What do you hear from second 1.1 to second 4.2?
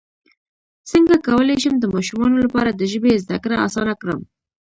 کولی شم د ماشومانو لپاره د ژبې زدکړه اسانه کړم